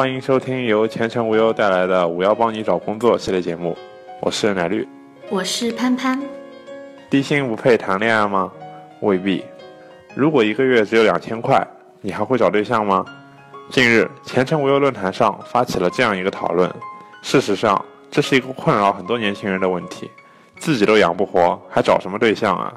[0.00, 3.76] 欢迎收听由前程无忧带来的“我要帮你找工作”系列节目，
[4.22, 4.88] 我是奶绿，
[5.28, 6.18] 我是潘潘。
[7.10, 8.50] 低薪不配谈恋爱吗？
[9.00, 9.44] 未必。
[10.14, 11.62] 如果一个月只有两千块，
[12.00, 13.04] 你还会找对象吗？
[13.68, 16.72] 近日，前程无忧论坛上发起了这样一个讨论。
[17.20, 20.10] 事实上，这是一个困扰很多年轻人的问题：
[20.56, 22.72] 自己都养不活，还找什么对象啊？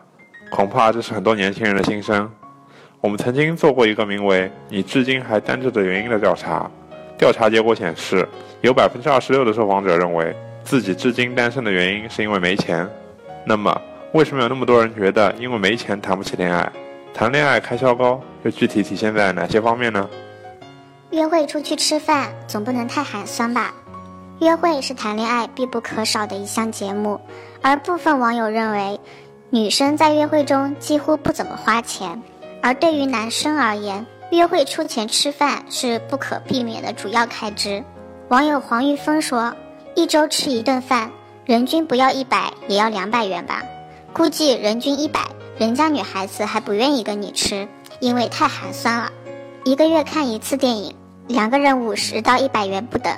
[0.51, 2.29] 恐怕这是很多年轻人的心声。
[2.99, 6.69] 我们曾经做过一个名为“你至今还单着的原因”的调查，
[7.17, 8.27] 调查结果显示，
[8.61, 12.87] 有百分之二十六的受访者认为自己至今单身的原因是因为没钱。
[13.45, 13.81] 那么，
[14.13, 16.71] 为什么有那么多人觉得因为没钱谈不起恋爱？
[17.13, 20.09] 谈恋爱开销高，又具体体现在哪些方面呢？
[21.11, 23.73] 约会出去吃饭总不能太寒酸吧？
[24.39, 27.19] 约会是谈恋爱必不可少的一项节目，
[27.61, 28.99] 而部分网友认为。
[29.49, 32.19] 女生在约会中几乎不怎么花钱，
[32.59, 37.83] 而对于男生而言，约会出钱吃饭是不可避免的主要开支。
[38.29, 39.55] 网友黄玉峰说
[39.95, 41.11] ：“一周吃一顿饭，
[41.45, 43.63] 人均不要一百也要两百元吧？
[44.11, 45.21] 估计人均一百，
[45.57, 47.67] 人家女孩子还不愿意跟你吃，
[47.99, 49.11] 因为太寒酸了。
[49.63, 50.95] 一个月看一次电影，
[51.27, 53.13] 两个人五十到一百元不等。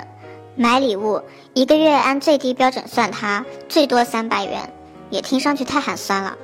[0.54, 1.22] 买礼物，
[1.54, 4.70] 一个月按最低标准算，他最多三百元。”
[5.08, 6.36] 也听上去太寒酸了，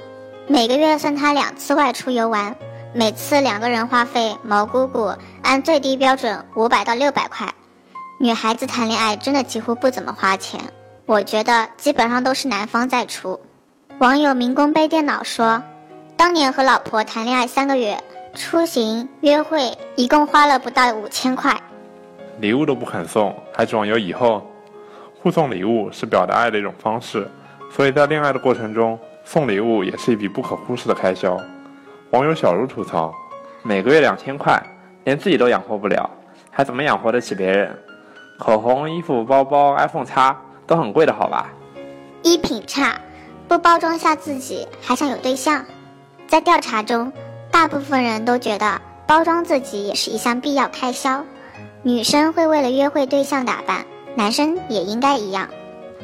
[0.46, 2.54] 每个月算他两次外出游玩，
[2.94, 7.48] 每次两个人花费毛姑姑按最低标准五百到六百块。
[8.20, 10.60] 女孩子谈恋爱真的几乎不怎么花钱，
[11.06, 13.40] 我觉得基本上都是男方在出。
[13.98, 15.62] 网友民工背电脑说，
[16.18, 17.98] 当年和老婆谈恋爱三个月，
[18.34, 21.58] 出行约会一共花了不到五千块，
[22.40, 24.46] 礼物都不肯送，还指望有以后？
[25.22, 27.26] 互送礼物是表达爱的一种方式。
[27.74, 31.40] 所以在恋爱的过程中，送礼物也是一笔不可忽视的开销。
[32.12, 33.14] 网友小茹吐槽
[33.64, 34.62] ：“每个月两千块，
[35.04, 36.10] 连自己都养活不了，
[36.50, 37.74] 还怎么养活得起别人？
[38.38, 41.48] 口红、衣服、包包、iPhone 叉都很贵的，好吧？
[42.22, 43.00] 衣品差，
[43.48, 45.64] 不包装下自己，还想有对象？
[46.28, 47.10] 在调查中，
[47.50, 51.24] 大部分人都觉得包装自己也是一项必要开销。
[51.82, 55.48] 女生会为了约会对象打扮，男生也应该一样。”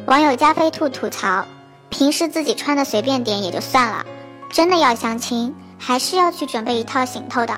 [0.09, 1.44] 网友加菲兔吐槽。
[1.91, 4.06] 平时自己穿的随便点也就算了，
[4.50, 7.56] 真的要相亲，还是要去准备一套行头的。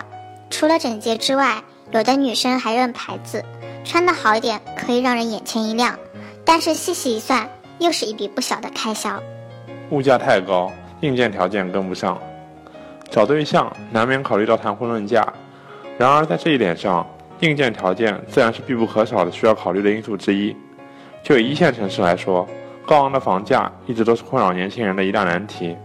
[0.50, 3.44] 除了整洁之外，有的女生还认牌子，
[3.84, 5.98] 穿的好一点可以让人眼前一亮。
[6.44, 7.48] 但是细细一算，
[7.78, 9.20] 又是一笔不小的开销。
[9.91, 10.70] 物价太高，
[11.00, 12.20] 硬件条件跟不上，
[13.10, 15.26] 找对象难免考虑到谈婚论嫁。
[15.98, 17.06] 然而在这一点上，
[17.41, 20.54] 硬件条件自然是必不可少的需要考虑的因素之一。
[21.22, 22.47] 就以一线城市来说。
[22.86, 25.76] 高昂的房价一直都是困扰年轻人的一大难题。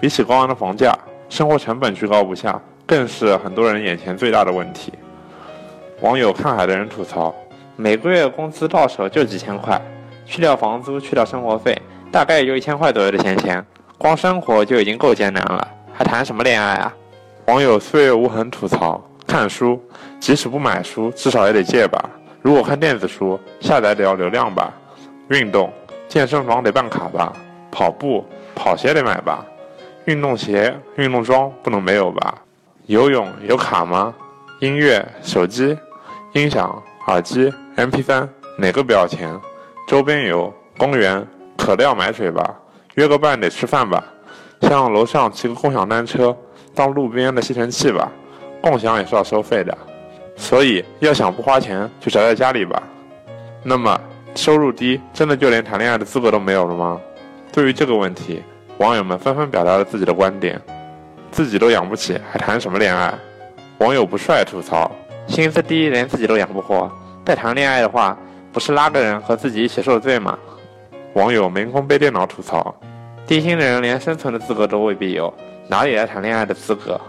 [0.00, 0.92] 比起高昂的房价，
[1.28, 4.92] 生活成本居高不下，更是很多人眼前最大的问题。
[6.00, 7.34] 网友看海的人吐槽：
[7.76, 9.80] 每个月工资到手就几千块，
[10.24, 11.80] 去掉房租，去掉生活费，
[12.10, 13.64] 大概也就一千块左右的闲钱，
[13.98, 16.94] 光生活就已经够艰难了，还谈什么恋爱啊？
[17.46, 19.82] 网友岁月无痕吐槽：看书，
[20.18, 22.10] 即使不买书，至少也得借吧？
[22.40, 24.72] 如果看电子书，下载得要流量吧？
[25.28, 25.70] 运动。
[26.08, 27.34] 健身房得办卡吧，
[27.70, 28.24] 跑步
[28.54, 29.44] 跑鞋得买吧，
[30.08, 32.38] 运动鞋、运动装不能没有吧？
[32.86, 34.14] 游泳有卡吗？
[34.60, 35.76] 音乐、手机、
[36.32, 38.26] 音响、耳机、MP3
[38.56, 39.38] 哪个不要钱？
[39.86, 41.22] 周边游、公园
[41.58, 42.56] 可乐要买水吧？
[42.94, 44.02] 约个伴得吃饭吧？
[44.62, 46.34] 像楼上骑个共享单车
[46.74, 48.10] 当路边的吸尘器吧？
[48.62, 49.76] 共享也是要收费的，
[50.36, 52.82] 所以要想不花钱就宅在家里吧。
[53.62, 54.00] 那么。
[54.34, 57.00] 收入低，真的就连谈恋爱的资格都没有了吗？
[57.50, 58.40] 对于这个问题，
[58.78, 60.60] 网友们纷纷表达了自己的观点：
[61.32, 63.12] 自己都养不起，还谈什么恋爱？
[63.78, 64.88] 网友不帅吐槽：
[65.26, 66.88] 薪资低，连自己都养不活，
[67.24, 68.16] 再谈恋爱的话，
[68.52, 70.38] 不是拉个人和自己一起受罪吗？
[71.14, 72.72] 网友没空背电脑吐槽：
[73.26, 75.32] 低薪的人连生存的资格都未必有，
[75.66, 77.00] 哪里来谈恋爱的资格？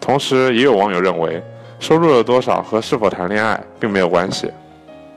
[0.00, 1.42] 同时，也有网友认为，
[1.80, 4.52] 收入有多少和是否谈恋爱并没有关系。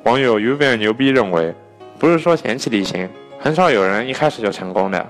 [0.06, 1.54] 网友 UVN 牛逼认为，
[2.00, 3.08] 不是说嫌弃低薪，
[3.40, 5.08] 很少有人一开始就成功的。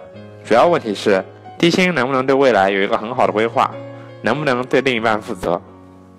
[0.51, 1.24] 主要问题是，
[1.57, 3.71] 低薪能不能对未来有一个很好的规划，
[4.21, 5.62] 能不能对另一半负责？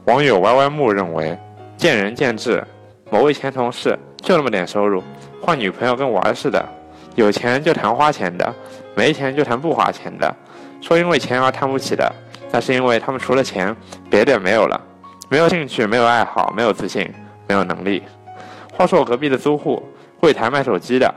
[0.07, 1.39] 网友 yy 木认为，
[1.77, 2.67] 见仁见智。
[3.11, 5.03] 某位前同事就那么点收入，
[5.43, 6.67] 换女朋友跟玩似的，
[7.15, 8.55] 有钱就谈花钱的，
[8.95, 10.35] 没钱就谈不花钱的。
[10.81, 12.11] 说因为钱而谈不起的，
[12.51, 13.77] 那是因为他们除了钱，
[14.09, 14.81] 别的没有了，
[15.29, 17.07] 没有兴趣，没有爱好，没有自信，
[17.47, 18.03] 没有能力。
[18.73, 19.87] 话说我隔壁的租户
[20.19, 21.15] 会谈卖手机的，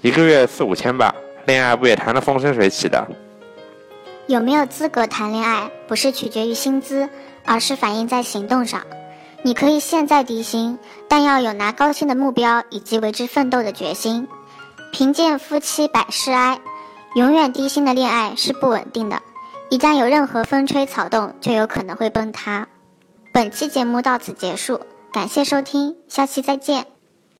[0.00, 1.14] 一个月四五千吧，
[1.46, 3.06] 恋爱不也谈得风生水起的？
[4.26, 7.08] 有没有资格谈恋爱，不是取决于薪资，
[7.44, 8.82] 而是反映在行动上。
[9.42, 14.26] 你可以现在低薪，但要有拿高薪的目标以及为之奋斗的决心。
[14.90, 16.58] 贫贱夫妻百事哀，
[17.14, 19.20] 永远低薪的恋爱是不稳定的，
[19.68, 22.66] 一旦有任何风吹草动，就有可能会崩塌。
[23.32, 24.80] 本期节目到此结束，
[25.12, 26.93] 感谢收听，下期再见。